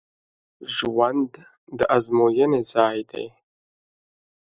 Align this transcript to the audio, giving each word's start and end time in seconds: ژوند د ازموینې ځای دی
ژوند 0.75 1.31
د 1.77 1.79
ازموینې 1.95 2.61
ځای 2.73 2.99
دی 3.11 3.27